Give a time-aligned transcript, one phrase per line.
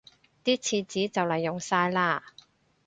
[0.43, 2.23] 啲廁紙就黎用晒喇